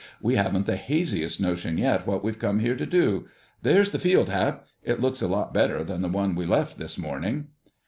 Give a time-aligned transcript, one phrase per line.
[0.19, 4.65] "We haven't the haziest notion yet what we've come here to do—There's the field, Hap!
[4.81, 7.49] It looks a lot better than the one we left this morning."